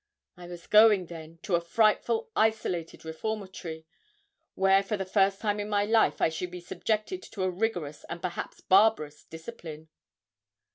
[0.35, 3.85] I was going, then, to a frightful isolated reformatory,
[4.55, 8.03] where for the first time in my life I should be subjected to a rigorous
[8.09, 9.89] and perhaps barbarous discipline.